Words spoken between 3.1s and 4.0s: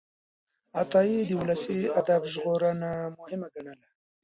مهمه ګڼله.